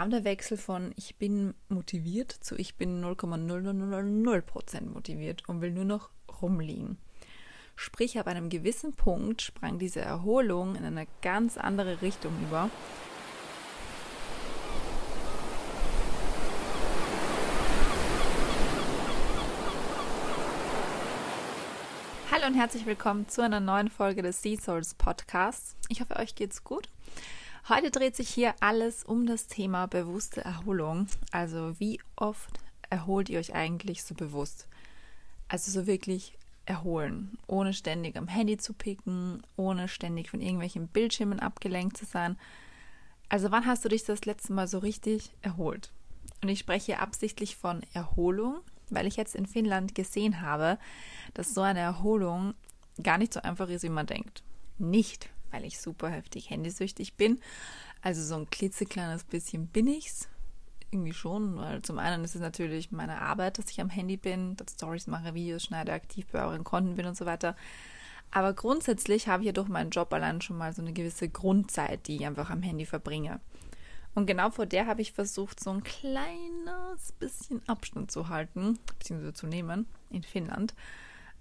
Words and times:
kam 0.00 0.08
der 0.08 0.24
Wechsel 0.24 0.56
von 0.56 0.94
ich 0.96 1.16
bin 1.16 1.52
motiviert 1.68 2.32
zu 2.32 2.56
ich 2.56 2.76
bin 2.76 3.04
0,0000% 3.04 4.86
motiviert 4.86 5.46
und 5.46 5.60
will 5.60 5.72
nur 5.72 5.84
noch 5.84 6.08
rumliegen. 6.40 6.96
Sprich, 7.76 8.18
ab 8.18 8.26
einem 8.26 8.48
gewissen 8.48 8.94
Punkt 8.94 9.42
sprang 9.42 9.78
diese 9.78 10.00
Erholung 10.00 10.74
in 10.74 10.86
eine 10.86 11.06
ganz 11.20 11.58
andere 11.58 12.00
Richtung 12.00 12.32
über. 12.42 12.70
Hallo 22.30 22.46
und 22.46 22.54
herzlich 22.54 22.86
willkommen 22.86 23.28
zu 23.28 23.42
einer 23.42 23.60
neuen 23.60 23.90
Folge 23.90 24.22
des 24.22 24.40
Sea 24.40 24.58
Souls 24.58 24.94
Podcasts. 24.94 25.76
Ich 25.90 26.00
hoffe, 26.00 26.16
euch 26.16 26.34
geht's 26.34 26.64
gut. 26.64 26.88
Heute 27.68 27.90
dreht 27.90 28.16
sich 28.16 28.28
hier 28.28 28.54
alles 28.60 29.04
um 29.04 29.26
das 29.26 29.46
Thema 29.46 29.86
bewusste 29.86 30.44
Erholung. 30.44 31.06
Also 31.30 31.78
wie 31.78 32.00
oft 32.16 32.58
erholt 32.88 33.28
ihr 33.28 33.38
euch 33.38 33.54
eigentlich 33.54 34.02
so 34.02 34.14
bewusst? 34.14 34.66
Also 35.48 35.70
so 35.70 35.86
wirklich 35.86 36.36
erholen, 36.64 37.38
ohne 37.46 37.72
ständig 37.72 38.16
am 38.16 38.28
Handy 38.28 38.56
zu 38.56 38.72
picken, 38.72 39.42
ohne 39.56 39.88
ständig 39.88 40.30
von 40.30 40.40
irgendwelchen 40.40 40.88
Bildschirmen 40.88 41.40
abgelenkt 41.40 41.96
zu 41.96 42.06
sein. 42.06 42.38
Also 43.28 43.50
wann 43.50 43.66
hast 43.66 43.84
du 43.84 43.88
dich 43.88 44.04
das 44.04 44.24
letzte 44.24 44.52
Mal 44.52 44.66
so 44.66 44.78
richtig 44.78 45.30
erholt? 45.42 45.92
Und 46.42 46.48
ich 46.48 46.60
spreche 46.60 46.98
absichtlich 46.98 47.56
von 47.56 47.82
Erholung, 47.92 48.60
weil 48.88 49.06
ich 49.06 49.16
jetzt 49.16 49.36
in 49.36 49.46
Finnland 49.46 49.94
gesehen 49.94 50.40
habe, 50.40 50.78
dass 51.34 51.54
so 51.54 51.60
eine 51.60 51.80
Erholung 51.80 52.54
gar 53.02 53.18
nicht 53.18 53.32
so 53.32 53.40
einfach 53.42 53.68
ist, 53.68 53.82
wie 53.82 53.90
man 53.90 54.06
denkt. 54.06 54.42
Nicht, 54.78 55.28
weil 55.50 55.64
ich 55.64 55.80
super 55.80 56.08
heftig 56.08 56.50
handysüchtig 56.50 57.14
bin. 57.14 57.40
Also 58.02 58.22
so 58.22 58.36
ein 58.36 58.50
klitzekleines 58.50 59.24
bisschen 59.24 59.66
bin 59.66 59.86
ich's. 59.86 60.28
Irgendwie 60.90 61.12
schon, 61.12 61.56
weil 61.56 61.82
zum 61.82 61.98
einen 61.98 62.24
ist 62.24 62.34
es 62.34 62.40
natürlich 62.40 62.90
meine 62.90 63.20
Arbeit, 63.20 63.58
dass 63.58 63.70
ich 63.70 63.80
am 63.80 63.90
Handy 63.90 64.16
bin, 64.16 64.56
dass 64.56 64.72
Stories 64.72 65.06
mache, 65.06 65.34
Videos 65.34 65.62
schneide, 65.62 65.92
aktiv 65.92 66.26
bei 66.32 66.44
euren 66.44 66.64
Konten 66.64 66.96
bin 66.96 67.06
und 67.06 67.16
so 67.16 67.26
weiter. 67.26 67.54
Aber 68.32 68.54
grundsätzlich 68.54 69.28
habe 69.28 69.42
ich 69.42 69.48
ja 69.48 69.52
durch 69.52 69.68
meinen 69.68 69.90
Job 69.90 70.12
allein 70.12 70.40
schon 70.40 70.58
mal 70.58 70.72
so 70.72 70.82
eine 70.82 70.92
gewisse 70.92 71.28
Grundzeit, 71.28 72.06
die 72.06 72.16
ich 72.16 72.26
einfach 72.26 72.50
am 72.50 72.62
Handy 72.62 72.86
verbringe. 72.86 73.40
Und 74.14 74.26
genau 74.26 74.50
vor 74.50 74.66
der 74.66 74.86
habe 74.86 75.02
ich 75.02 75.12
versucht, 75.12 75.60
so 75.60 75.70
ein 75.70 75.84
kleines 75.84 77.12
bisschen 77.18 77.66
Abstand 77.68 78.10
zu 78.10 78.28
halten, 78.28 78.78
beziehungsweise 78.98 79.34
zu 79.34 79.46
nehmen 79.46 79.86
in 80.10 80.22
Finnland. 80.22 80.74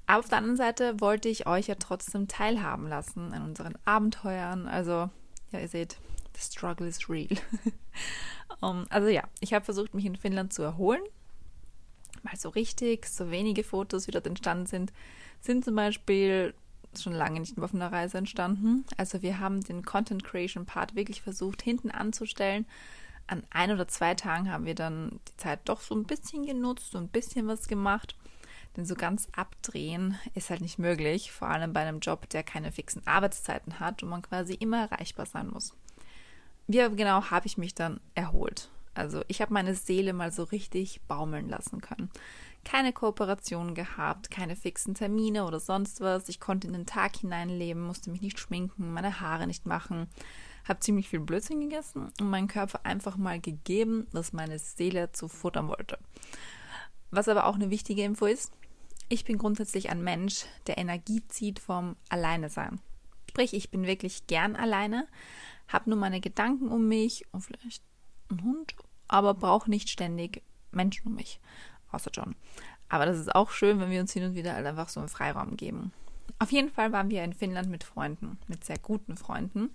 Aber 0.10 0.22
auf 0.22 0.28
der 0.28 0.40
anderen 0.40 0.58
Seite 0.58 1.00
wollte 1.02 1.30
ich 1.30 1.46
euch 1.46 1.68
ja 1.68 1.76
trotzdem 1.76 2.28
teilhaben 2.28 2.88
lassen 2.88 3.32
an 3.32 3.44
unseren 3.44 3.78
Abenteuern. 3.86 4.68
Also, 4.68 5.12
ja, 5.52 5.60
ihr 5.60 5.68
seht, 5.68 5.98
the 6.36 6.42
struggle 6.42 6.88
is 6.88 7.08
real. 7.08 7.30
um, 8.60 8.88
also 8.90 9.08
ja, 9.08 9.22
ich 9.40 9.54
habe 9.54 9.64
versucht, 9.64 9.94
mich 9.94 10.06
in 10.06 10.16
Finnland 10.16 10.52
zu 10.52 10.64
erholen. 10.64 11.04
Mal 12.24 12.36
so 12.36 12.50
richtig, 12.50 13.06
so 13.06 13.30
wenige 13.30 13.64
Fotos, 13.64 14.08
wie 14.08 14.12
dort 14.12 14.26
entstanden 14.26 14.66
sind, 14.66 14.94
sind 15.42 15.64
zum 15.64 15.76
Beispiel 15.76 16.56
schon 17.00 17.14
lange 17.14 17.40
nicht 17.40 17.56
mehr 17.56 17.66
auf 17.66 17.76
einer 17.76 17.92
Reise 17.92 18.18
entstanden. 18.18 18.86
Also 18.98 19.22
wir 19.22 19.40
haben 19.40 19.62
den 19.62 19.86
Content 19.86 20.24
Creation 20.24 20.66
Part 20.66 20.96
wirklich 20.96 21.22
versucht 21.22 21.62
hinten 21.62 21.92
anzustellen. 21.92 22.66
An 23.28 23.44
ein 23.52 23.70
oder 23.70 23.88
zwei 23.88 24.16
Tagen 24.16 24.52
haben 24.52 24.66
wir 24.66 24.74
dann 24.74 25.20
die 25.28 25.38
Zeit 25.38 25.60
doch 25.66 25.82
so 25.82 25.94
ein 25.94 26.06
bisschen 26.06 26.48
genutzt 26.48 26.96
und 26.96 27.04
ein 27.04 27.10
bisschen 27.10 27.46
was 27.46 27.68
gemacht. 27.68 28.16
Denn 28.80 28.86
so 28.86 28.96
ganz 28.96 29.28
abdrehen 29.36 30.18
ist 30.36 30.50
halt 30.50 30.62
nicht 30.62 30.80
möglich, 30.80 31.34
vor 31.34 31.50
allem 31.50 31.74
bei 31.74 31.82
einem 31.82 32.00
Job, 32.00 32.30
der 32.30 32.44
keine 32.44 32.72
fixen 32.72 33.06
Arbeitszeiten 33.06 33.82
hat 33.82 34.04
und 34.04 34.10
man 34.10 34.22
quasi 34.22 34.54
immer 34.54 34.84
erreichbar 34.90 35.26
sein 35.26 35.50
muss. 35.50 35.74
Wie 36.68 36.78
genau 36.96 37.30
habe 37.30 37.46
ich 37.46 37.58
mich 37.58 37.76
dann 37.76 38.00
erholt? 38.16 38.70
Also 38.94 39.22
ich 39.28 39.42
habe 39.42 39.54
meine 39.54 39.76
Seele 39.76 40.14
mal 40.14 40.32
so 40.32 40.44
richtig 40.44 41.02
baumeln 41.10 41.50
lassen 41.50 41.82
können. 41.82 42.10
Keine 42.64 42.94
Kooperationen 42.94 43.76
gehabt, 43.76 44.32
keine 44.32 44.56
fixen 44.56 44.96
Termine 44.96 45.44
oder 45.44 45.60
sonst 45.60 46.00
was. 46.00 46.30
Ich 46.30 46.40
konnte 46.40 46.68
in 46.68 46.72
den 46.72 46.86
Tag 46.86 47.18
hineinleben, 47.18 47.86
musste 47.86 48.12
mich 48.12 48.22
nicht 48.22 48.40
schminken, 48.40 48.94
meine 48.94 49.20
Haare 49.20 49.46
nicht 49.46 49.66
machen, 49.66 50.08
habe 50.66 50.80
ziemlich 50.80 51.10
viel 51.10 51.20
Blödsinn 51.20 51.60
gegessen 51.60 52.14
und 52.18 52.30
meinem 52.30 52.48
Körper 52.48 52.86
einfach 52.86 53.18
mal 53.18 53.42
gegeben, 53.42 54.08
was 54.14 54.32
meine 54.32 54.58
Seele 54.58 55.12
zu 55.12 55.28
futtern 55.28 55.68
wollte. 55.68 55.98
Was 57.12 57.28
aber 57.28 57.46
auch 57.48 57.56
eine 57.56 57.72
wichtige 57.72 58.04
Info 58.04 58.26
ist, 58.26 58.54
ich 59.10 59.26
bin 59.26 59.38
grundsätzlich 59.38 59.90
ein 59.90 60.04
Mensch, 60.04 60.46
der 60.68 60.78
Energie 60.78 61.28
zieht 61.28 61.60
vom 61.60 61.96
Alleine 62.10 62.50
sein. 62.50 62.80
Sprich, 63.28 63.54
ich 63.54 63.70
bin 63.70 63.86
wirklich 63.86 64.28
gern 64.28 64.56
alleine, 64.56 65.08
habe 65.68 65.90
nur 65.90 66.00
meine 66.00 66.22
Gedanken 66.22 66.70
um 66.70 66.88
mich 66.88 67.26
und 67.32 67.42
vielleicht 67.42 67.84
einen 68.30 68.44
Hund, 68.44 68.76
aber 69.08 69.34
brauche 69.34 69.70
nicht 69.70 69.90
ständig 69.90 70.44
Menschen 70.72 71.08
um 71.08 71.16
mich, 71.16 71.40
außer 71.92 72.12
John. 72.14 72.36
Aber 72.88 73.06
das 73.06 73.18
ist 73.18 73.34
auch 73.34 73.52
schön, 73.52 73.80
wenn 73.80 73.92
wir 73.92 74.02
uns 74.02 74.14
hin 74.14 74.24
und 74.24 74.36
wieder 74.36 74.54
halt 74.54 74.66
einfach 74.66 74.90
so 74.90 75.00
einen 75.00 75.10
Freiraum 75.10 75.58
geben. 75.58 75.92
Auf 76.40 76.52
jeden 76.52 76.72
Fall 76.72 76.92
waren 76.92 77.10
wir 77.10 77.24
in 77.24 77.34
Finnland 77.34 77.70
mit 77.70 77.84
Freunden, 77.84 78.40
mit 78.48 78.64
sehr 78.64 78.78
guten 78.78 79.18
Freunden. 79.18 79.72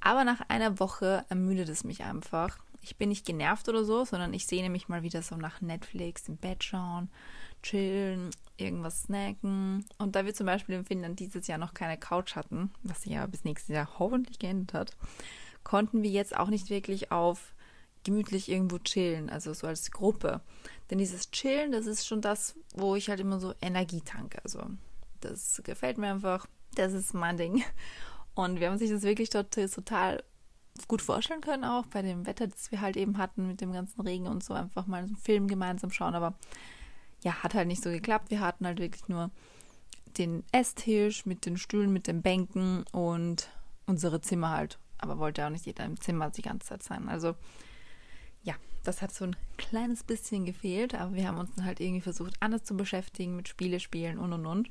Aber 0.00 0.24
nach 0.24 0.40
einer 0.48 0.78
Woche 0.78 1.24
ermüdet 1.28 1.68
es 1.68 1.84
mich 1.84 2.04
einfach. 2.04 2.58
Ich 2.80 2.96
bin 2.96 3.08
nicht 3.08 3.26
genervt 3.26 3.68
oder 3.68 3.84
so, 3.84 4.04
sondern 4.04 4.32
ich 4.32 4.46
sehne 4.46 4.70
mich 4.70 4.88
mal 4.88 5.02
wieder 5.02 5.22
so 5.22 5.36
nach 5.36 5.60
Netflix 5.60 6.28
im 6.28 6.36
Bett 6.36 6.62
schauen, 6.62 7.10
chillen, 7.62 8.30
irgendwas 8.56 9.02
snacken. 9.02 9.86
Und 9.98 10.16
da 10.16 10.24
wir 10.24 10.34
zum 10.34 10.46
Beispiel 10.46 10.74
in 10.74 10.84
Finnland 10.84 11.20
dieses 11.20 11.46
Jahr 11.46 11.58
noch 11.58 11.74
keine 11.74 11.98
Couch 11.98 12.36
hatten, 12.36 12.72
was 12.82 13.02
sich 13.02 13.12
ja 13.12 13.26
bis 13.26 13.44
nächstes 13.44 13.74
Jahr 13.74 13.98
hoffentlich 13.98 14.38
geändert 14.38 14.74
hat, 14.74 14.96
konnten 15.64 16.02
wir 16.02 16.10
jetzt 16.10 16.36
auch 16.36 16.48
nicht 16.48 16.70
wirklich 16.70 17.12
auf 17.12 17.54
gemütlich 18.04 18.48
irgendwo 18.48 18.78
chillen, 18.78 19.28
also 19.28 19.52
so 19.52 19.66
als 19.66 19.90
Gruppe. 19.90 20.40
Denn 20.90 20.98
dieses 20.98 21.30
Chillen, 21.30 21.72
das 21.72 21.86
ist 21.86 22.06
schon 22.06 22.20
das, 22.20 22.54
wo 22.74 22.96
ich 22.96 23.10
halt 23.10 23.20
immer 23.20 23.38
so 23.38 23.54
Energie 23.60 24.00
tanke. 24.00 24.42
Also 24.42 24.62
das 25.20 25.60
gefällt 25.64 25.98
mir 25.98 26.10
einfach. 26.10 26.46
Das 26.74 26.92
ist 26.92 27.12
mein 27.12 27.36
Ding. 27.36 27.62
Und 28.34 28.60
wir 28.60 28.70
haben 28.70 28.78
sich 28.78 28.90
das 28.90 29.02
wirklich 29.02 29.30
dort 29.30 29.52
total 29.52 30.22
gut 30.86 31.02
vorstellen 31.02 31.40
können, 31.40 31.64
auch 31.64 31.86
bei 31.86 32.02
dem 32.02 32.24
Wetter, 32.24 32.46
das 32.46 32.70
wir 32.70 32.80
halt 32.80 32.96
eben 32.96 33.18
hatten, 33.18 33.48
mit 33.48 33.60
dem 33.60 33.72
ganzen 33.72 34.00
Regen 34.00 34.28
und 34.28 34.44
so, 34.44 34.54
einfach 34.54 34.86
mal 34.86 35.02
einen 35.02 35.16
Film 35.16 35.48
gemeinsam 35.48 35.90
schauen. 35.90 36.14
Aber 36.14 36.38
ja, 37.22 37.42
hat 37.42 37.54
halt 37.54 37.68
nicht 37.68 37.82
so 37.82 37.90
geklappt. 37.90 38.30
Wir 38.30 38.40
hatten 38.40 38.66
halt 38.66 38.78
wirklich 38.78 39.08
nur 39.08 39.30
den 40.18 40.44
Esstisch 40.52 41.26
mit 41.26 41.46
den 41.46 41.56
Stühlen, 41.56 41.92
mit 41.92 42.06
den 42.06 42.22
Bänken 42.22 42.84
und 42.92 43.50
unsere 43.86 44.20
Zimmer 44.20 44.50
halt. 44.50 44.78
Aber 44.98 45.18
wollte 45.18 45.46
auch 45.46 45.50
nicht 45.50 45.66
jeder 45.66 45.84
im 45.84 46.00
Zimmer 46.00 46.30
die 46.30 46.42
ganze 46.42 46.68
Zeit 46.68 46.82
sein. 46.82 47.08
Also 47.08 47.34
ja, 48.42 48.54
das 48.84 49.02
hat 49.02 49.12
so 49.12 49.24
ein 49.24 49.36
kleines 49.56 50.04
bisschen 50.04 50.44
gefehlt, 50.44 50.94
aber 50.94 51.14
wir 51.14 51.26
haben 51.28 51.38
uns 51.38 51.54
dann 51.54 51.64
halt 51.64 51.80
irgendwie 51.80 52.00
versucht, 52.00 52.34
anders 52.40 52.64
zu 52.64 52.76
beschäftigen, 52.76 53.36
mit 53.36 53.48
Spiele 53.48 53.80
spielen 53.80 54.18
und 54.18 54.32
und 54.32 54.46
und. 54.46 54.70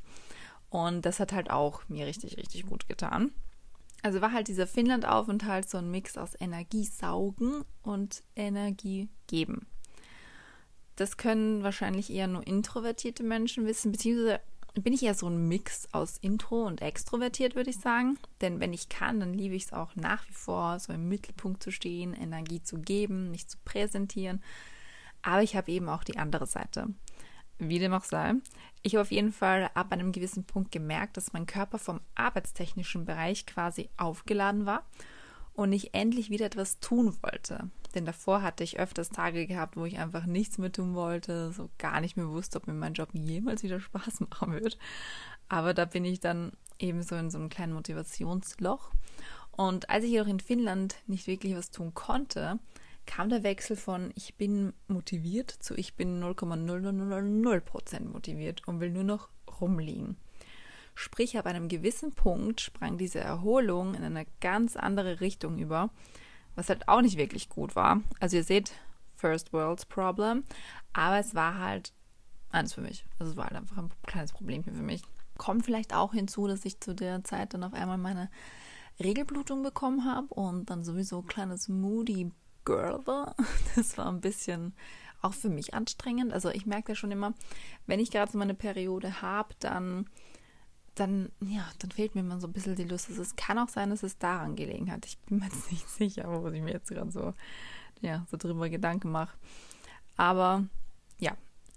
Und 0.69 1.05
das 1.05 1.19
hat 1.19 1.31
halt 1.31 1.49
auch 1.49 1.87
mir 1.87 2.05
richtig, 2.05 2.37
richtig 2.37 2.65
gut 2.65 2.87
getan. 2.87 3.31
Also 4.03 4.21
war 4.21 4.31
halt 4.31 4.47
dieser 4.47 4.67
Finnland-Aufenthalt 4.67 5.69
so 5.69 5.77
ein 5.77 5.89
Mix 5.89 6.17
aus 6.17 6.39
Energiesaugen 6.39 7.63
und 7.81 8.23
Energie 8.35 9.09
geben. 9.27 9.65
Das 10.97 11.15
können 11.15 11.63
wahrscheinlich 11.63 12.11
eher 12.11 12.27
nur 12.27 12.45
introvertierte 12.45 13.23
Menschen 13.23 13.65
wissen, 13.65 13.91
beziehungsweise 13.91 14.41
bin 14.73 14.93
ich 14.93 15.03
eher 15.03 15.13
so 15.13 15.27
ein 15.27 15.47
Mix 15.47 15.87
aus 15.91 16.17
Intro 16.17 16.65
und 16.65 16.81
extrovertiert, 16.81 17.55
würde 17.55 17.69
ich 17.69 17.79
sagen. 17.79 18.17
Denn 18.41 18.59
wenn 18.59 18.73
ich 18.73 18.89
kann, 18.89 19.19
dann 19.19 19.33
liebe 19.33 19.55
ich 19.55 19.65
es 19.65 19.73
auch 19.73 19.95
nach 19.95 20.27
wie 20.27 20.33
vor, 20.33 20.79
so 20.79 20.93
im 20.93 21.07
Mittelpunkt 21.07 21.63
zu 21.63 21.71
stehen, 21.71 22.13
Energie 22.13 22.61
zu 22.61 22.79
geben, 22.79 23.31
mich 23.31 23.47
zu 23.47 23.57
präsentieren. 23.63 24.41
Aber 25.21 25.43
ich 25.43 25.55
habe 25.55 25.71
eben 25.71 25.89
auch 25.89 26.03
die 26.03 26.17
andere 26.17 26.45
Seite. 26.45 26.87
Wie 27.59 27.79
dem 27.79 27.93
auch 27.93 28.03
sei. 28.03 28.33
Ich 28.83 28.93
habe 28.93 29.01
auf 29.01 29.11
jeden 29.11 29.31
Fall 29.31 29.69
ab 29.73 29.91
einem 29.91 30.11
gewissen 30.11 30.43
Punkt 30.45 30.71
gemerkt, 30.71 31.17
dass 31.17 31.33
mein 31.33 31.47
Körper 31.47 31.79
vom 31.79 32.01
arbeitstechnischen 32.13 33.05
Bereich 33.05 33.45
quasi 33.45 33.89
aufgeladen 33.97 34.65
war 34.65 34.83
und 35.53 35.73
ich 35.73 35.95
endlich 35.95 36.29
wieder 36.29 36.45
etwas 36.45 36.79
tun 36.79 37.17
wollte. 37.21 37.69
Denn 37.95 38.05
davor 38.05 38.41
hatte 38.41 38.63
ich 38.63 38.79
öfters 38.79 39.09
Tage 39.09 39.47
gehabt, 39.47 39.77
wo 39.77 39.85
ich 39.85 39.97
einfach 39.97 40.25
nichts 40.25 40.57
mehr 40.57 40.71
tun 40.71 40.93
wollte, 40.95 41.51
so 41.51 41.69
gar 41.77 42.01
nicht 42.01 42.17
mehr 42.17 42.27
wusste, 42.29 42.57
ob 42.57 42.67
mir 42.67 42.73
mein 42.73 42.93
Job 42.93 43.09
jemals 43.13 43.63
wieder 43.63 43.79
Spaß 43.79 44.21
machen 44.29 44.53
wird. 44.53 44.77
Aber 45.49 45.73
da 45.73 45.85
bin 45.85 46.05
ich 46.05 46.19
dann 46.19 46.51
eben 46.79 47.01
so 47.03 47.15
in 47.15 47.29
so 47.29 47.37
einem 47.37 47.49
kleinen 47.49 47.73
Motivationsloch. 47.73 48.91
Und 49.51 49.89
als 49.89 50.03
ich 50.03 50.11
jedoch 50.11 50.27
in 50.27 50.39
Finnland 50.39 50.95
nicht 51.07 51.27
wirklich 51.27 51.55
was 51.55 51.71
tun 51.71 51.93
konnte, 51.93 52.59
kam 53.07 53.29
der 53.29 53.43
Wechsel 53.43 53.75
von 53.75 54.11
ich 54.15 54.35
bin 54.35 54.73
motiviert 54.87 55.49
zu 55.49 55.73
ich 55.75 55.95
bin 55.95 56.21
0,0000% 56.21 58.05
motiviert 58.05 58.67
und 58.67 58.79
will 58.81 58.91
nur 58.91 59.05
noch 59.05 59.29
rumliegen. 59.59 60.17
Sprich, 60.93 61.37
ab 61.37 61.45
einem 61.45 61.67
gewissen 61.67 62.11
Punkt 62.11 62.59
sprang 62.59 62.97
diese 62.97 63.19
Erholung 63.19 63.93
in 63.93 64.03
eine 64.03 64.25
ganz 64.41 64.75
andere 64.75 65.21
Richtung 65.21 65.57
über, 65.57 65.89
was 66.57 66.69
halt 66.69 66.89
auch 66.89 67.01
nicht 67.01 67.17
wirklich 67.17 67.47
gut 67.47 67.75
war. 67.75 68.01
Also 68.19 68.35
ihr 68.35 68.43
seht, 68.43 68.73
First 69.15 69.53
World 69.53 69.87
Problem, 69.87 70.43
aber 70.91 71.19
es 71.19 71.33
war 71.35 71.59
halt 71.59 71.93
eins 72.49 72.73
für 72.73 72.81
mich. 72.81 73.05
Also 73.19 73.31
es 73.31 73.37
war 73.37 73.45
halt 73.45 73.55
einfach 73.55 73.77
ein 73.77 73.91
kleines 74.05 74.33
Problemchen 74.33 74.75
für 74.75 74.81
mich. 74.81 75.03
Kommt 75.37 75.65
vielleicht 75.65 75.93
auch 75.93 76.13
hinzu, 76.13 76.47
dass 76.47 76.65
ich 76.65 76.79
zu 76.79 76.95
der 76.95 77.23
Zeit 77.23 77.53
dann 77.53 77.63
auf 77.63 77.73
einmal 77.73 77.99
meine 77.99 78.29
Regelblutung 78.99 79.61
bekommen 79.61 80.03
habe 80.05 80.33
und 80.33 80.69
dann 80.69 80.83
sowieso 80.83 81.19
ein 81.19 81.27
kleines 81.27 81.69
Moody 81.69 82.31
Girl 82.65 83.05
war. 83.05 83.35
Das 83.75 83.97
war 83.97 84.07
ein 84.07 84.21
bisschen 84.21 84.73
auch 85.21 85.33
für 85.33 85.49
mich 85.49 85.75
anstrengend. 85.75 86.33
Also 86.33 86.49
ich 86.49 86.65
merke 86.65 86.93
ja 86.93 86.95
schon 86.95 87.11
immer, 87.11 87.33
wenn 87.85 87.99
ich 87.99 88.09
gerade 88.09 88.31
so 88.31 88.37
meine 88.37 88.55
Periode 88.55 89.21
habe, 89.21 89.53
dann, 89.59 90.09
dann, 90.99 91.31
ja, 91.39 91.67
dann 91.79 91.91
fehlt 91.91 92.15
mir 92.15 92.21
immer 92.21 92.39
so 92.39 92.47
ein 92.47 92.53
bisschen 92.53 92.75
die 92.75 92.83
Lust. 92.83 93.09
Also 93.09 93.21
es 93.21 93.35
kann 93.35 93.59
auch 93.59 93.69
sein, 93.69 93.89
dass 93.89 94.03
es 94.03 94.17
daran 94.17 94.55
gelegen 94.55 94.91
hat. 94.91 95.05
Ich 95.05 95.17
bin 95.19 95.39
mir 95.39 95.45
jetzt 95.51 95.71
nicht 95.71 95.87
sicher, 95.87 96.25
wo 96.27 96.47
ich 96.49 96.61
mir 96.61 96.73
jetzt 96.73 96.89
gerade 96.89 97.11
so, 97.11 97.33
ja, 98.01 98.25
so 98.29 98.37
drüber 98.37 98.69
Gedanken 98.69 99.11
mache. 99.11 99.37
Aber 100.15 100.65
ja, 101.19 101.35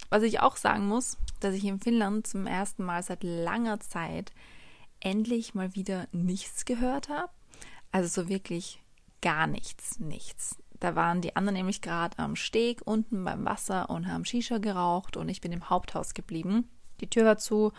was 0.08 0.22
ich 0.22 0.40
auch 0.40 0.56
sagen 0.56 0.86
muss, 0.86 1.18
dass 1.40 1.54
ich 1.54 1.64
in 1.64 1.80
Finnland 1.80 2.26
zum 2.26 2.46
ersten 2.46 2.84
Mal 2.84 3.02
seit 3.02 3.22
langer 3.22 3.80
Zeit 3.80 4.32
endlich 5.00 5.54
mal 5.54 5.74
wieder 5.74 6.08
nichts 6.12 6.64
gehört 6.64 7.08
habe. 7.08 7.30
Also 7.92 8.22
so 8.22 8.28
wirklich 8.28 8.82
gar 9.20 9.46
nichts, 9.46 9.98
nichts. 9.98 10.56
Da 10.78 10.94
waren 10.94 11.20
die 11.20 11.36
anderen 11.36 11.56
nämlich 11.56 11.82
gerade 11.82 12.18
am 12.18 12.36
Steg 12.36 12.80
unten 12.84 13.24
beim 13.24 13.44
Wasser 13.44 13.90
und 13.90 14.08
haben 14.08 14.24
Shisha 14.24 14.58
geraucht 14.58 15.16
und 15.16 15.28
ich 15.28 15.40
bin 15.40 15.52
im 15.52 15.68
Haupthaus 15.68 16.14
geblieben. 16.14 16.70
Die 17.00 17.08
Tür 17.08 17.24
war 17.24 17.38
zu. 17.38 17.72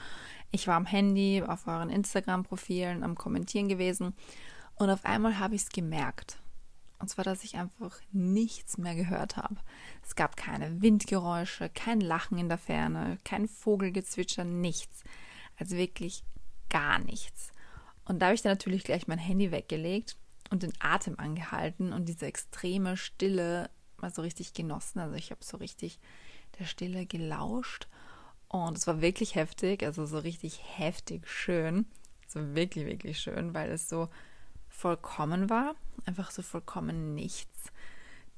Ich 0.51 0.67
war 0.67 0.75
am 0.75 0.85
Handy, 0.85 1.43
auf 1.45 1.67
euren 1.67 1.89
Instagram-Profilen, 1.89 3.03
am 3.03 3.15
Kommentieren 3.15 3.69
gewesen. 3.69 4.13
Und 4.75 4.89
auf 4.89 5.05
einmal 5.05 5.39
habe 5.39 5.55
ich 5.55 5.61
es 5.61 5.69
gemerkt. 5.69 6.39
Und 6.99 7.07
zwar, 7.07 7.25
dass 7.25 7.43
ich 7.43 7.55
einfach 7.55 7.97
nichts 8.11 8.77
mehr 8.77 8.95
gehört 8.95 9.37
habe. 9.37 9.55
Es 10.03 10.15
gab 10.15 10.37
keine 10.37 10.81
Windgeräusche, 10.81 11.69
kein 11.69 11.99
Lachen 11.99 12.37
in 12.37 12.49
der 12.49 12.59
Ferne, 12.59 13.17
kein 13.23 13.47
Vogelgezwitscher, 13.47 14.43
nichts. 14.43 15.03
Also 15.57 15.77
wirklich 15.77 16.23
gar 16.69 16.99
nichts. 16.99 17.51
Und 18.05 18.19
da 18.19 18.27
habe 18.27 18.35
ich 18.35 18.41
dann 18.41 18.51
natürlich 18.51 18.83
gleich 18.83 19.07
mein 19.07 19.17
Handy 19.17 19.51
weggelegt 19.51 20.15
und 20.51 20.63
den 20.63 20.73
Atem 20.79 21.17
angehalten 21.17 21.93
und 21.93 22.07
diese 22.07 22.25
extreme 22.25 22.97
Stille 22.97 23.69
mal 23.97 24.13
so 24.13 24.21
richtig 24.21 24.53
genossen. 24.53 24.99
Also 24.99 25.15
ich 25.15 25.31
habe 25.31 25.43
so 25.43 25.57
richtig 25.57 25.99
der 26.59 26.65
Stille 26.65 27.05
gelauscht 27.05 27.87
und 28.51 28.77
es 28.77 28.85
war 28.85 28.99
wirklich 28.99 29.35
heftig, 29.35 29.81
also 29.83 30.05
so 30.05 30.19
richtig 30.19 30.59
heftig 30.77 31.25
schön. 31.25 31.85
So 32.27 32.53
wirklich, 32.53 32.85
wirklich 32.85 33.17
schön, 33.17 33.53
weil 33.53 33.71
es 33.71 33.87
so 33.87 34.09
vollkommen 34.67 35.49
war. 35.49 35.75
Einfach 36.05 36.31
so 36.31 36.41
vollkommen 36.41 37.15
nichts. 37.15 37.71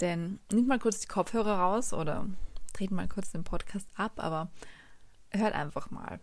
Denn 0.01 0.39
nimmt 0.51 0.67
mal 0.67 0.77
kurz 0.77 0.99
die 0.99 1.07
Kopfhörer 1.07 1.57
raus 1.57 1.93
oder 1.93 2.27
dreht 2.73 2.91
mal 2.91 3.07
kurz 3.07 3.31
den 3.31 3.43
Podcast 3.43 3.87
ab, 3.95 4.13
aber 4.17 4.51
hört 5.31 5.55
einfach 5.55 5.89
mal. 5.89 6.19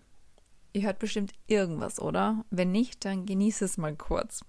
Ihr 0.72 0.82
hört 0.82 1.00
bestimmt 1.00 1.32
irgendwas, 1.48 1.98
oder? 1.98 2.44
Wenn 2.50 2.70
nicht, 2.70 3.04
dann 3.04 3.26
genießt 3.26 3.62
es 3.62 3.76
mal 3.76 3.96
kurz. 3.96 4.44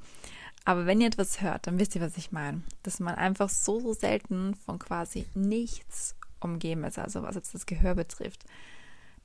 Aber 0.65 0.85
wenn 0.85 1.01
ihr 1.01 1.07
etwas 1.07 1.41
hört, 1.41 1.65
dann 1.65 1.79
wisst 1.79 1.95
ihr, 1.95 2.01
was 2.01 2.15
ich 2.15 2.31
meine. 2.31 2.61
Dass 2.83 2.99
man 2.99 3.15
einfach 3.15 3.49
so, 3.49 3.79
so 3.79 3.93
selten 3.93 4.53
von 4.53 4.77
quasi 4.77 5.25
nichts 5.33 6.15
umgeben 6.39 6.83
ist, 6.83 6.99
also 6.99 7.23
was 7.23 7.33
jetzt 7.33 7.55
das 7.55 7.65
Gehör 7.65 7.95
betrifft. 7.95 8.45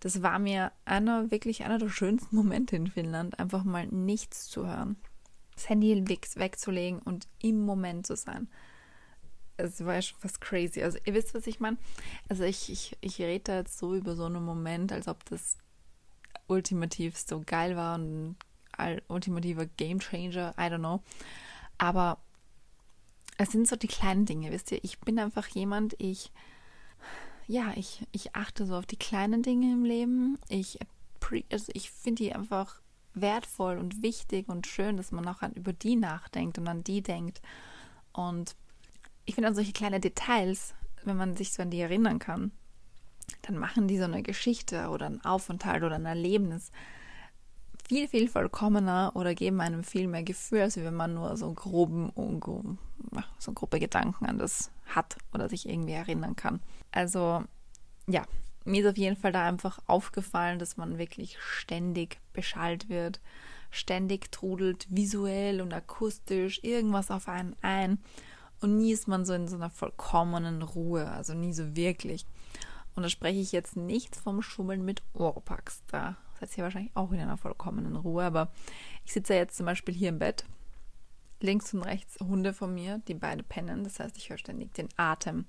Das 0.06 0.22
war 0.22 0.38
mir 0.38 0.70
einer, 0.84 1.32
wirklich 1.32 1.64
einer 1.64 1.78
der 1.78 1.88
schönsten 1.88 2.36
Momente 2.36 2.76
in 2.76 2.86
Finnland, 2.86 3.40
einfach 3.40 3.64
mal 3.64 3.88
nichts 3.88 4.46
zu 4.46 4.64
hören. 4.64 4.94
Das 5.56 5.68
Handy 5.68 6.08
weg, 6.08 6.28
wegzulegen 6.36 7.00
und 7.00 7.26
im 7.42 7.66
Moment 7.66 8.06
zu 8.06 8.14
sein. 8.14 8.46
Es 9.56 9.84
war 9.84 9.94
ja 9.94 10.02
schon 10.02 10.20
fast 10.20 10.40
crazy. 10.40 10.80
Also 10.80 10.98
ihr 11.04 11.12
wisst, 11.12 11.34
was 11.34 11.48
ich 11.48 11.58
meine. 11.58 11.76
Also 12.28 12.44
ich, 12.44 12.70
ich, 12.70 12.96
ich 13.00 13.20
rede 13.20 13.42
da 13.42 13.56
jetzt 13.56 13.78
so 13.78 13.96
über 13.96 14.14
so 14.14 14.26
einen 14.26 14.44
Moment, 14.44 14.92
als 14.92 15.08
ob 15.08 15.24
das 15.24 15.56
ultimativ 16.46 17.18
so 17.18 17.42
geil 17.44 17.74
war 17.74 17.96
und 17.96 18.36
ultimativer 19.08 19.66
Game 19.66 19.98
Changer, 19.98 20.54
I 20.56 20.70
don't 20.70 20.78
know. 20.78 21.02
Aber 21.78 22.18
es 23.38 23.50
sind 23.50 23.66
so 23.66 23.74
die 23.74 23.88
kleinen 23.88 24.24
Dinge, 24.24 24.52
wisst 24.52 24.70
ihr? 24.70 24.78
Ich 24.84 25.00
bin 25.00 25.18
einfach 25.18 25.48
jemand, 25.48 25.96
ich, 25.98 26.30
ja, 27.46 27.72
ich, 27.76 28.06
ich 28.12 28.34
achte 28.34 28.66
so 28.66 28.76
auf 28.76 28.86
die 28.86 28.98
kleinen 28.98 29.42
Dinge 29.42 29.72
im 29.72 29.84
Leben. 29.84 30.38
Ich, 30.48 30.78
also 31.50 31.70
ich 31.74 31.90
finde 31.90 32.24
die 32.24 32.34
einfach 32.34 32.80
wertvoll 33.14 33.78
und 33.78 34.02
wichtig 34.02 34.48
und 34.48 34.66
schön, 34.66 34.96
dass 34.96 35.12
man 35.12 35.26
auch 35.26 35.42
an, 35.42 35.52
über 35.52 35.72
die 35.72 35.96
nachdenkt 35.96 36.58
und 36.58 36.68
an 36.68 36.84
die 36.84 37.02
denkt. 37.02 37.40
Und 38.12 38.54
ich 39.24 39.34
finde 39.34 39.48
an 39.48 39.54
solche 39.54 39.72
kleine 39.72 40.00
Details, 40.00 40.74
wenn 41.04 41.16
man 41.16 41.36
sich 41.36 41.52
so 41.52 41.62
an 41.62 41.70
die 41.70 41.80
erinnern 41.80 42.18
kann, 42.18 42.52
dann 43.42 43.56
machen 43.58 43.88
die 43.88 43.98
so 43.98 44.04
eine 44.04 44.22
Geschichte 44.22 44.88
oder 44.88 45.06
einen 45.06 45.24
Aufenthalt 45.24 45.82
oder 45.82 45.96
ein 45.96 46.06
Erlebnis 46.06 46.70
viel, 47.88 48.08
viel 48.08 48.28
vollkommener 48.28 49.12
oder 49.14 49.34
geben 49.34 49.60
einem 49.60 49.84
viel 49.84 50.08
mehr 50.08 50.22
Gefühl, 50.22 50.62
als 50.62 50.76
wenn 50.76 50.94
man 50.94 51.14
nur 51.14 51.36
so 51.36 51.52
groben, 51.52 52.10
so 53.38 53.52
grobe 53.52 53.78
Gedanken 53.78 54.26
an 54.26 54.38
das 54.38 54.70
hat 54.86 55.16
oder 55.32 55.48
sich 55.48 55.68
irgendwie 55.68 55.92
erinnern 55.92 56.36
kann. 56.36 56.60
Also 56.92 57.44
ja, 58.08 58.24
mir 58.64 58.84
ist 58.84 58.90
auf 58.90 58.96
jeden 58.96 59.16
Fall 59.16 59.32
da 59.32 59.44
einfach 59.44 59.78
aufgefallen, 59.86 60.58
dass 60.58 60.76
man 60.76 60.98
wirklich 60.98 61.38
ständig 61.40 62.18
beschallt 62.32 62.88
wird, 62.88 63.20
ständig 63.70 64.32
trudelt 64.32 64.86
visuell 64.90 65.60
und 65.60 65.72
akustisch 65.72 66.62
irgendwas 66.62 67.10
auf 67.10 67.28
einen 67.28 67.54
ein 67.62 67.98
und 68.60 68.76
nie 68.76 68.92
ist 68.92 69.06
man 69.06 69.24
so 69.24 69.34
in 69.34 69.48
so 69.48 69.56
einer 69.56 69.70
vollkommenen 69.70 70.62
Ruhe, 70.62 71.10
also 71.10 71.34
nie 71.34 71.52
so 71.52 71.76
wirklich. 71.76 72.26
Und 72.94 73.02
da 73.02 73.08
spreche 73.10 73.38
ich 73.38 73.52
jetzt 73.52 73.76
nicht 73.76 74.16
vom 74.16 74.40
Schummeln 74.40 74.84
mit 74.84 75.02
Ohrpacks. 75.12 75.82
Da 75.88 76.16
seid 76.38 76.56
ihr 76.56 76.64
wahrscheinlich 76.64 76.94
auch 76.94 77.12
in 77.12 77.20
einer 77.20 77.36
vollkommenen 77.36 77.96
Ruhe. 77.96 78.24
Aber 78.24 78.50
ich 79.04 79.12
sitze 79.12 79.34
jetzt 79.34 79.56
zum 79.56 79.66
Beispiel 79.66 79.94
hier 79.94 80.10
im 80.10 80.18
Bett. 80.18 80.44
Links 81.40 81.74
und 81.74 81.82
rechts 81.82 82.18
Hunde 82.20 82.54
von 82.54 82.74
mir, 82.74 83.02
die 83.08 83.14
beide 83.14 83.42
pennen. 83.42 83.84
Das 83.84 84.00
heißt, 84.00 84.16
ich 84.16 84.30
höre 84.30 84.38
ständig 84.38 84.72
den 84.72 84.88
Atem. 84.96 85.46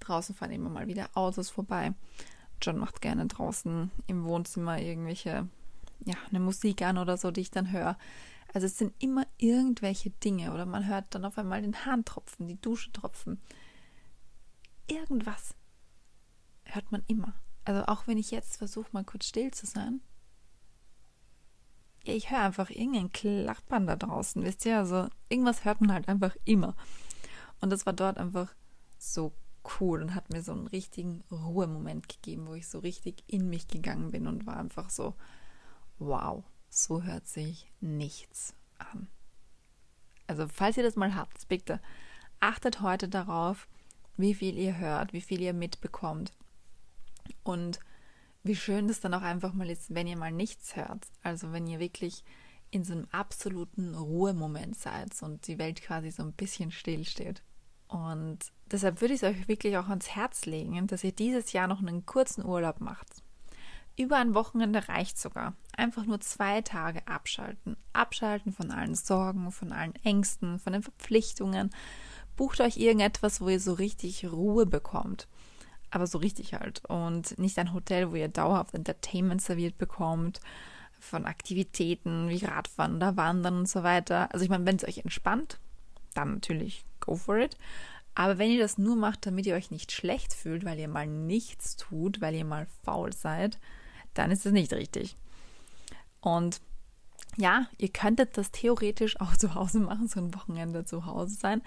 Draußen 0.00 0.34
fahren 0.34 0.52
immer 0.52 0.70
mal 0.70 0.86
wieder 0.86 1.10
Autos 1.14 1.50
vorbei. 1.50 1.92
John 2.62 2.78
macht 2.78 3.00
gerne 3.00 3.26
draußen 3.26 3.90
im 4.06 4.24
Wohnzimmer 4.24 4.80
irgendwelche, 4.80 5.48
ja, 6.04 6.14
eine 6.30 6.40
Musik 6.40 6.82
an 6.82 6.98
oder 6.98 7.16
so, 7.16 7.30
die 7.30 7.42
ich 7.42 7.50
dann 7.50 7.70
höre. 7.70 7.98
Also 8.54 8.66
es 8.66 8.78
sind 8.78 8.94
immer 8.98 9.26
irgendwelche 9.36 10.10
Dinge 10.10 10.52
oder 10.54 10.64
man 10.64 10.86
hört 10.86 11.14
dann 11.14 11.24
auf 11.24 11.36
einmal 11.36 11.60
den 11.60 11.84
Hahn 11.84 12.04
tropfen, 12.04 12.48
die 12.48 12.60
Dusche 12.60 12.92
tropfen. 12.92 13.40
Irgendwas 14.86 15.54
hört 16.64 16.90
man 16.92 17.02
immer. 17.06 17.34
Also 17.64 17.84
auch 17.86 18.06
wenn 18.06 18.16
ich 18.16 18.30
jetzt 18.30 18.56
versuche, 18.56 18.88
mal 18.92 19.04
kurz 19.04 19.26
still 19.26 19.50
zu 19.50 19.66
sein. 19.66 20.00
Ich 22.08 22.30
höre 22.30 22.40
einfach 22.40 22.70
irgendein 22.70 23.12
Klappern 23.12 23.86
da 23.86 23.96
draußen, 23.96 24.42
wisst 24.44 24.64
ihr? 24.64 24.78
Also 24.78 25.08
irgendwas 25.28 25.64
hört 25.64 25.80
man 25.80 25.92
halt 25.92 26.08
einfach 26.08 26.36
immer. 26.44 26.74
Und 27.60 27.70
das 27.70 27.86
war 27.86 27.92
dort 27.92 28.18
einfach 28.18 28.54
so 28.98 29.32
cool 29.80 30.02
und 30.02 30.14
hat 30.14 30.30
mir 30.30 30.42
so 30.42 30.52
einen 30.52 30.68
richtigen 30.68 31.24
Ruhemoment 31.30 32.08
gegeben, 32.08 32.46
wo 32.46 32.54
ich 32.54 32.68
so 32.68 32.78
richtig 32.78 33.24
in 33.26 33.48
mich 33.48 33.66
gegangen 33.66 34.12
bin 34.12 34.26
und 34.26 34.46
war 34.46 34.56
einfach 34.56 34.90
so, 34.90 35.14
wow, 35.98 36.44
so 36.68 37.02
hört 37.02 37.26
sich 37.26 37.72
nichts 37.80 38.54
an. 38.78 39.08
Also 40.26 40.46
falls 40.48 40.76
ihr 40.76 40.82
das 40.82 40.96
mal 40.96 41.14
habt, 41.14 41.48
bitte 41.48 41.80
achtet 42.40 42.80
heute 42.80 43.08
darauf, 43.08 43.68
wie 44.16 44.34
viel 44.34 44.56
ihr 44.56 44.78
hört, 44.78 45.12
wie 45.12 45.20
viel 45.20 45.40
ihr 45.40 45.54
mitbekommt. 45.54 46.32
Und 47.42 47.80
wie 48.46 48.56
schön 48.56 48.88
das 48.88 49.00
dann 49.00 49.14
auch 49.14 49.22
einfach 49.22 49.52
mal 49.52 49.70
ist, 49.70 49.94
wenn 49.94 50.06
ihr 50.06 50.16
mal 50.16 50.32
nichts 50.32 50.76
hört. 50.76 51.06
Also 51.22 51.52
wenn 51.52 51.66
ihr 51.66 51.78
wirklich 51.78 52.24
in 52.70 52.84
so 52.84 52.92
einem 52.92 53.06
absoluten 53.12 53.94
Ruhemoment 53.94 54.76
seid 54.76 55.10
und 55.22 55.46
die 55.46 55.58
Welt 55.58 55.82
quasi 55.82 56.10
so 56.10 56.22
ein 56.22 56.32
bisschen 56.32 56.70
stillsteht. 56.70 57.42
Und 57.88 58.38
deshalb 58.70 59.00
würde 59.00 59.14
ich 59.14 59.22
es 59.22 59.28
euch 59.28 59.48
wirklich 59.48 59.76
auch 59.76 59.88
ans 59.88 60.10
Herz 60.10 60.46
legen, 60.46 60.86
dass 60.86 61.04
ihr 61.04 61.12
dieses 61.12 61.52
Jahr 61.52 61.68
noch 61.68 61.80
einen 61.80 62.04
kurzen 62.04 62.44
Urlaub 62.44 62.80
macht. 62.80 63.22
Über 63.96 64.16
ein 64.16 64.34
Wochenende 64.34 64.88
reicht 64.88 65.18
sogar. 65.18 65.54
Einfach 65.74 66.04
nur 66.04 66.20
zwei 66.20 66.60
Tage 66.60 67.06
abschalten. 67.06 67.76
Abschalten 67.92 68.52
von 68.52 68.70
allen 68.70 68.94
Sorgen, 68.94 69.50
von 69.52 69.72
allen 69.72 69.94
Ängsten, 70.04 70.58
von 70.58 70.72
den 70.74 70.82
Verpflichtungen. 70.82 71.70
Bucht 72.36 72.60
euch 72.60 72.76
irgendetwas, 72.76 73.40
wo 73.40 73.48
ihr 73.48 73.60
so 73.60 73.72
richtig 73.72 74.26
Ruhe 74.30 74.66
bekommt 74.66 75.28
aber 75.90 76.06
so 76.06 76.18
richtig 76.18 76.54
halt. 76.54 76.84
Und 76.86 77.38
nicht 77.38 77.58
ein 77.58 77.72
Hotel, 77.72 78.10
wo 78.10 78.16
ihr 78.16 78.28
dauerhaft 78.28 78.74
Entertainment 78.74 79.42
serviert 79.42 79.78
bekommt, 79.78 80.40
von 80.98 81.26
Aktivitäten 81.26 82.28
wie 82.28 82.44
Radfahren 82.44 82.96
oder 82.96 83.16
Wandern 83.16 83.58
und 83.58 83.68
so 83.68 83.82
weiter. 83.82 84.32
Also 84.32 84.44
ich 84.44 84.50
meine, 84.50 84.66
wenn 84.66 84.76
es 84.76 84.84
euch 84.84 84.98
entspannt, 84.98 85.58
dann 86.14 86.34
natürlich 86.34 86.84
go 87.00 87.16
for 87.16 87.38
it. 87.38 87.56
Aber 88.14 88.38
wenn 88.38 88.50
ihr 88.50 88.60
das 88.60 88.78
nur 88.78 88.96
macht, 88.96 89.26
damit 89.26 89.46
ihr 89.46 89.54
euch 89.54 89.70
nicht 89.70 89.92
schlecht 89.92 90.32
fühlt, 90.32 90.64
weil 90.64 90.78
ihr 90.78 90.88
mal 90.88 91.06
nichts 91.06 91.76
tut, 91.76 92.20
weil 92.20 92.34
ihr 92.34 92.46
mal 92.46 92.66
faul 92.82 93.12
seid, 93.12 93.58
dann 94.14 94.30
ist 94.30 94.46
es 94.46 94.52
nicht 94.52 94.72
richtig. 94.72 95.16
Und 96.20 96.60
ja, 97.36 97.66
ihr 97.78 97.88
könntet 97.88 98.36
das 98.36 98.50
theoretisch 98.50 99.20
auch 99.20 99.36
zu 99.36 99.54
Hause 99.54 99.80
machen, 99.80 100.08
so 100.08 100.20
ein 100.20 100.34
Wochenende 100.34 100.84
zu 100.84 101.06
Hause 101.06 101.34
sein. 101.34 101.62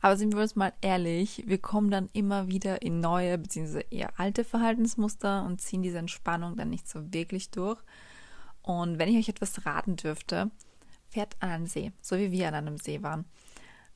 Aber 0.00 0.16
sind 0.16 0.34
wir 0.34 0.42
uns 0.42 0.56
mal 0.56 0.72
ehrlich, 0.82 1.44
wir 1.46 1.58
kommen 1.58 1.90
dann 1.90 2.10
immer 2.12 2.48
wieder 2.48 2.82
in 2.82 3.00
neue 3.00 3.38
bzw. 3.38 3.84
eher 3.90 4.18
alte 4.18 4.44
Verhaltensmuster 4.44 5.44
und 5.44 5.60
ziehen 5.60 5.82
diese 5.82 5.98
Entspannung 5.98 6.56
dann 6.56 6.70
nicht 6.70 6.88
so 6.88 7.12
wirklich 7.12 7.50
durch. 7.50 7.80
Und 8.62 8.98
wenn 8.98 9.08
ich 9.08 9.16
euch 9.16 9.28
etwas 9.28 9.64
raten 9.64 9.96
dürfte, 9.96 10.50
fährt 11.08 11.36
an 11.40 11.50
einen 11.50 11.66
See, 11.66 11.92
so 12.02 12.18
wie 12.18 12.30
wir 12.30 12.48
an 12.48 12.54
einem 12.54 12.78
See 12.78 13.02
waren. 13.02 13.24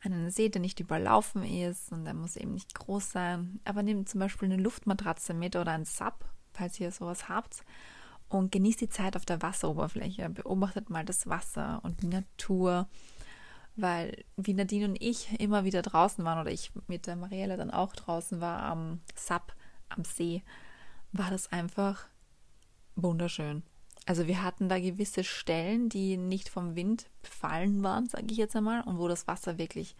einen 0.02 0.30
See, 0.30 0.48
der 0.48 0.62
nicht 0.62 0.80
überlaufen 0.80 1.42
ist 1.42 1.92
und 1.92 2.06
der 2.06 2.14
muss 2.14 2.36
eben 2.36 2.54
nicht 2.54 2.74
groß 2.74 3.10
sein. 3.10 3.60
Aber 3.64 3.82
nehmt 3.82 4.08
zum 4.08 4.20
Beispiel 4.20 4.50
eine 4.50 4.62
Luftmatratze 4.62 5.34
mit 5.34 5.56
oder 5.56 5.72
ein 5.72 5.84
Sub, 5.84 6.24
falls 6.52 6.80
ihr 6.80 6.90
sowas 6.90 7.28
habt. 7.28 7.64
Und 8.30 8.52
genießt 8.52 8.80
die 8.80 8.88
Zeit 8.88 9.16
auf 9.16 9.26
der 9.26 9.42
Wasseroberfläche. 9.42 10.30
Beobachtet 10.30 10.88
mal 10.88 11.04
das 11.04 11.26
Wasser 11.26 11.80
und 11.82 12.00
die 12.00 12.06
Natur. 12.06 12.88
Weil 13.76 14.24
wie 14.36 14.54
Nadine 14.54 14.86
und 14.86 15.02
ich 15.02 15.38
immer 15.40 15.64
wieder 15.64 15.82
draußen 15.82 16.24
waren 16.24 16.40
oder 16.40 16.50
ich 16.50 16.72
mit 16.86 17.06
der 17.06 17.16
Marielle 17.16 17.56
dann 17.56 17.70
auch 17.70 17.94
draußen 17.94 18.40
war 18.40 18.62
am 18.62 19.00
Sub, 19.14 19.52
am 19.88 20.04
See, 20.04 20.42
war 21.12 21.30
das 21.30 21.52
einfach 21.52 22.06
wunderschön. 22.96 23.62
Also 24.06 24.26
wir 24.26 24.42
hatten 24.42 24.68
da 24.68 24.78
gewisse 24.78 25.24
Stellen, 25.24 25.88
die 25.88 26.16
nicht 26.16 26.48
vom 26.48 26.74
Wind 26.74 27.06
befallen 27.22 27.82
waren, 27.82 28.08
sage 28.08 28.26
ich 28.30 28.38
jetzt 28.38 28.56
einmal, 28.56 28.82
und 28.82 28.98
wo 28.98 29.08
das 29.08 29.26
Wasser 29.26 29.58
wirklich 29.58 29.94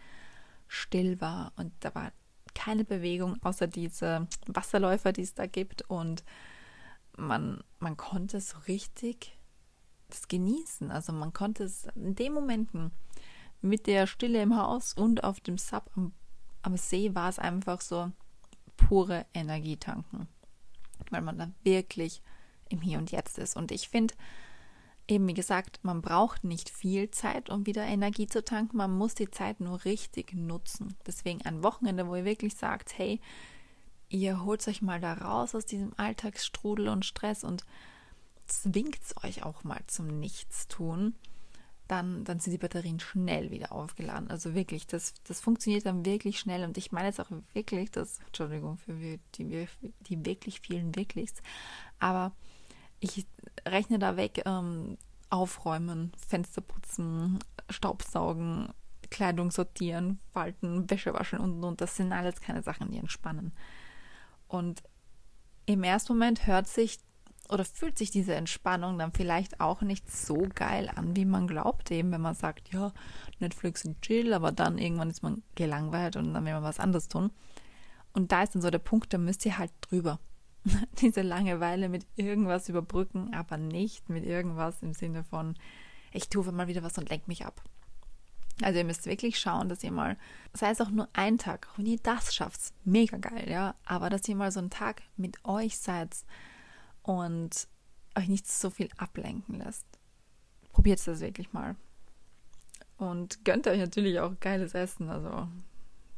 still 0.67 1.19
war 1.21 1.51
und 1.57 1.71
da 1.81 1.93
war 1.95 2.11
keine 2.53 2.83
Bewegung 2.83 3.37
außer 3.43 3.67
diese 3.67 4.27
Wasserläufer, 4.47 5.11
die 5.11 5.21
es 5.21 5.33
da 5.33 5.45
gibt 5.45 5.83
und 5.89 6.23
man, 7.17 7.63
man 7.79 7.97
konnte 7.97 8.37
es 8.37 8.49
so 8.49 8.57
richtig 8.67 9.37
das 10.11 10.27
genießen. 10.27 10.91
Also 10.91 11.13
man 11.13 11.33
konnte 11.33 11.63
es 11.63 11.87
in 11.95 12.15
den 12.15 12.33
Momenten 12.33 12.91
mit 13.61 13.87
der 13.87 14.07
Stille 14.07 14.41
im 14.41 14.57
Haus 14.57 14.93
und 14.93 15.23
auf 15.23 15.39
dem 15.39 15.57
Sub 15.57 15.89
am, 15.95 16.13
am 16.61 16.77
See 16.77 17.15
war 17.15 17.29
es 17.29 17.39
einfach 17.39 17.81
so 17.81 18.11
pure 18.77 19.25
Energie 19.33 19.77
tanken, 19.77 20.27
weil 21.09 21.21
man 21.21 21.37
dann 21.37 21.55
wirklich 21.63 22.21
im 22.69 22.81
Hier 22.81 22.97
und 22.97 23.11
Jetzt 23.11 23.37
ist. 23.37 23.55
Und 23.55 23.71
ich 23.71 23.89
finde, 23.89 24.13
eben 25.07 25.27
wie 25.27 25.33
gesagt, 25.33 25.79
man 25.83 26.01
braucht 26.01 26.43
nicht 26.43 26.69
viel 26.69 27.11
Zeit, 27.11 27.49
um 27.49 27.65
wieder 27.65 27.83
Energie 27.83 28.27
zu 28.27 28.43
tanken. 28.43 28.77
Man 28.77 28.95
muss 28.95 29.13
die 29.13 29.29
Zeit 29.29 29.59
nur 29.59 29.83
richtig 29.85 30.33
nutzen. 30.33 30.95
Deswegen 31.05 31.41
ein 31.43 31.63
Wochenende, 31.63 32.07
wo 32.07 32.15
ihr 32.15 32.25
wirklich 32.25 32.55
sagt, 32.55 32.97
hey, 32.97 33.19
ihr 34.11 34.43
holt 34.43 34.67
euch 34.67 34.81
mal 34.81 34.99
da 34.99 35.13
raus 35.13 35.55
aus 35.55 35.65
diesem 35.65 35.93
Alltagsstrudel 35.97 36.89
und 36.89 37.05
Stress 37.05 37.43
und 37.43 37.65
zwingt 38.45 38.99
euch 39.23 39.43
auch 39.43 39.63
mal 39.63 39.79
zum 39.87 40.19
Nichtstun 40.19 41.15
dann, 41.91 42.23
dann 42.23 42.39
sind 42.39 42.53
die 42.53 42.57
Batterien 42.57 43.01
schnell 43.01 43.51
wieder 43.51 43.73
aufgeladen. 43.73 44.31
Also 44.31 44.55
wirklich, 44.55 44.87
das, 44.87 45.13
das 45.25 45.41
funktioniert 45.41 45.85
dann 45.85 46.05
wirklich 46.05 46.39
schnell. 46.39 46.63
Und 46.63 46.77
ich 46.77 46.93
meine 46.93 47.09
jetzt 47.09 47.19
auch 47.19 47.29
wirklich, 47.53 47.91
das, 47.91 48.19
Entschuldigung 48.27 48.77
für 48.77 48.93
die, 49.35 49.67
die 50.07 50.25
wirklich 50.25 50.61
vielen 50.61 50.95
Wirklichs, 50.95 51.33
aber 51.99 52.31
ich 53.01 53.25
rechne 53.67 53.99
da 53.99 54.15
weg, 54.15 54.43
ähm, 54.45 54.97
aufräumen, 55.29 56.13
Fenster 56.29 56.61
putzen, 56.61 57.39
Staubsaugen, 57.69 58.69
Kleidung 59.09 59.51
sortieren, 59.51 60.19
falten, 60.31 60.89
Wäsche 60.89 61.13
waschen 61.13 61.39
und 61.39 61.61
und. 61.61 61.81
Das 61.81 61.97
sind 61.97 62.13
alles 62.13 62.39
keine 62.39 62.63
Sachen, 62.63 62.91
die 62.91 62.99
entspannen. 62.99 63.51
Und 64.51 64.83
im 65.65 65.81
ersten 65.83 66.11
Moment 66.11 66.45
hört 66.45 66.67
sich 66.67 66.99
oder 67.47 67.63
fühlt 67.63 67.97
sich 67.97 68.11
diese 68.11 68.35
Entspannung 68.35 68.97
dann 68.97 69.13
vielleicht 69.13 69.61
auch 69.61 69.81
nicht 69.81 70.11
so 70.11 70.47
geil 70.53 70.91
an, 70.93 71.15
wie 71.15 71.23
man 71.23 71.47
glaubt, 71.47 71.89
eben 71.91 72.11
wenn 72.11 72.21
man 72.21 72.35
sagt, 72.35 72.73
ja, 72.73 72.91
Netflix 73.39 73.85
und 73.85 74.01
chill, 74.01 74.33
aber 74.33 74.51
dann 74.51 74.77
irgendwann 74.77 75.09
ist 75.09 75.23
man 75.23 75.41
gelangweilt 75.55 76.17
und 76.17 76.33
dann 76.33 76.45
will 76.45 76.53
man 76.53 76.63
was 76.63 76.79
anderes 76.81 77.07
tun. 77.07 77.31
Und 78.13 78.33
da 78.33 78.43
ist 78.43 78.53
dann 78.55 78.61
so 78.61 78.69
der 78.69 78.79
Punkt, 78.79 79.13
da 79.13 79.17
müsst 79.17 79.45
ihr 79.45 79.57
halt 79.57 79.71
drüber. 79.81 80.19
diese 81.01 81.21
Langeweile 81.21 81.87
mit 81.87 82.05
irgendwas 82.17 82.67
überbrücken, 82.67 83.33
aber 83.33 83.55
nicht 83.57 84.09
mit 84.09 84.25
irgendwas 84.25 84.81
im 84.81 84.93
Sinne 84.93 85.23
von, 85.23 85.55
ich 86.11 86.29
tue 86.29 86.49
mal 86.51 86.67
wieder 86.67 86.83
was 86.83 86.97
und 86.97 87.09
lenke 87.09 87.27
mich 87.27 87.45
ab. 87.45 87.63
Also 88.63 88.79
ihr 88.79 88.85
müsst 88.85 89.05
wirklich 89.05 89.39
schauen, 89.39 89.69
dass 89.69 89.83
ihr 89.83 89.91
mal, 89.91 90.17
sei 90.53 90.71
es 90.71 90.81
auch 90.81 90.89
nur 90.89 91.07
ein 91.13 91.37
Tag, 91.37 91.67
auch 91.71 91.77
wenn 91.77 91.85
ihr 91.85 91.99
das 92.01 92.33
schafft, 92.33 92.73
mega 92.83 93.17
geil, 93.17 93.49
ja, 93.49 93.75
aber 93.85 94.09
dass 94.09 94.27
ihr 94.27 94.35
mal 94.35 94.51
so 94.51 94.59
einen 94.59 94.69
Tag 94.69 95.01
mit 95.17 95.43
euch 95.45 95.77
seid, 95.77 96.15
und 97.03 97.67
euch 98.15 98.27
nicht 98.27 98.47
so 98.47 98.69
viel 98.69 98.89
ablenken 98.97 99.59
lässt. 99.59 99.85
Probiert 100.71 101.05
das 101.05 101.19
wirklich 101.19 101.53
mal. 101.53 101.75
Und 102.97 103.43
gönnt 103.45 103.67
euch 103.67 103.79
natürlich 103.79 104.19
auch 104.19 104.39
geiles 104.39 104.73
Essen. 104.73 105.09
Also 105.09 105.47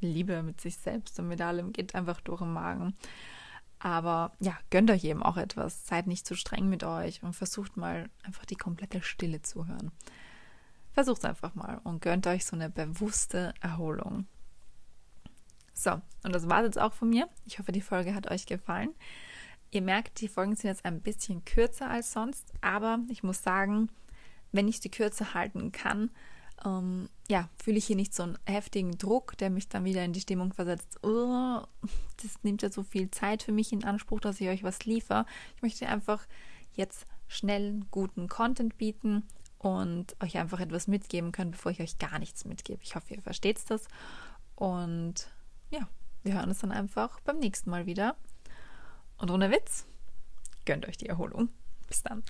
Liebe 0.01 0.43
mit 0.43 0.59
sich 0.59 0.77
selbst 0.77 1.17
und 1.19 1.29
mit 1.29 1.41
allem 1.41 1.71
geht 1.71 1.95
einfach 1.95 2.19
durch 2.21 2.41
den 2.41 2.51
Magen. 2.51 2.95
Aber 3.79 4.31
ja, 4.39 4.57
gönnt 4.69 4.91
euch 4.91 5.03
eben 5.03 5.23
auch 5.23 5.37
etwas. 5.37 5.87
Seid 5.87 6.07
nicht 6.07 6.27
zu 6.27 6.35
streng 6.35 6.69
mit 6.69 6.83
euch 6.83 7.23
und 7.23 7.33
versucht 7.33 7.77
mal 7.77 8.09
einfach 8.23 8.45
die 8.45 8.55
komplette 8.55 9.01
Stille 9.01 9.41
zu 9.41 9.67
hören. 9.67 9.91
Versucht 10.93 11.19
es 11.19 11.25
einfach 11.25 11.55
mal 11.55 11.81
und 11.83 12.01
gönnt 12.01 12.27
euch 12.27 12.45
so 12.45 12.55
eine 12.55 12.69
bewusste 12.69 13.53
Erholung. 13.61 14.27
So, 15.73 15.99
und 16.23 16.33
das 16.33 16.47
war 16.47 16.63
jetzt 16.63 16.79
auch 16.79 16.93
von 16.93 17.09
mir. 17.09 17.27
Ich 17.45 17.57
hoffe, 17.57 17.71
die 17.71 17.81
Folge 17.81 18.13
hat 18.13 18.29
euch 18.29 18.45
gefallen. 18.45 18.93
Ihr 19.71 19.81
merkt, 19.81 20.21
die 20.21 20.27
Folgen 20.27 20.55
sind 20.55 20.69
jetzt 20.69 20.85
ein 20.85 21.01
bisschen 21.01 21.43
kürzer 21.45 21.89
als 21.89 22.11
sonst, 22.11 22.53
aber 22.61 22.99
ich 23.09 23.23
muss 23.23 23.41
sagen, 23.41 23.89
wenn 24.51 24.67
ich 24.67 24.79
die 24.79 24.91
kürzer 24.91 25.33
halten 25.33 25.71
kann, 25.71 26.11
ähm, 26.63 27.09
ja, 27.27 27.49
fühle 27.61 27.79
ich 27.79 27.87
hier 27.87 27.95
nicht 27.95 28.13
so 28.13 28.21
einen 28.21 28.37
heftigen 28.45 28.99
Druck, 28.99 29.35
der 29.39 29.49
mich 29.49 29.69
dann 29.69 29.85
wieder 29.85 30.05
in 30.05 30.13
die 30.13 30.21
Stimmung 30.21 30.53
versetzt. 30.53 30.99
Oh, 31.03 31.61
das 32.21 32.43
nimmt 32.43 32.61
ja 32.61 32.69
so 32.69 32.83
viel 32.83 33.09
Zeit 33.09 33.41
für 33.41 33.51
mich 33.51 33.73
in 33.73 33.83
Anspruch, 33.83 34.19
dass 34.19 34.39
ich 34.39 34.47
euch 34.47 34.63
was 34.63 34.85
liefere. 34.85 35.25
Ich 35.55 35.63
möchte 35.63 35.87
einfach 35.87 36.27
jetzt 36.73 37.07
schnell 37.27 37.81
guten 37.89 38.27
Content 38.27 38.77
bieten 38.77 39.23
und 39.63 40.15
euch 40.21 40.37
einfach 40.37 40.59
etwas 40.59 40.87
mitgeben 40.87 41.31
können, 41.31 41.51
bevor 41.51 41.71
ich 41.71 41.79
euch 41.79 41.97
gar 41.97 42.19
nichts 42.19 42.43
mitgebe. 42.43 42.81
Ich 42.83 42.95
hoffe, 42.95 43.13
ihr 43.13 43.21
versteht 43.21 43.59
das. 43.69 43.87
Und 44.55 45.31
ja, 45.69 45.87
wir 46.23 46.33
hören 46.33 46.49
uns 46.49 46.59
dann 46.59 46.71
einfach 46.71 47.21
beim 47.21 47.39
nächsten 47.39 47.69
Mal 47.69 47.85
wieder. 47.85 48.17
Und 49.17 49.31
ohne 49.31 49.51
Witz, 49.51 49.85
gönnt 50.65 50.85
euch 50.85 50.97
die 50.97 51.07
Erholung. 51.07 51.47
Bis 51.87 52.03
dann. 52.03 52.23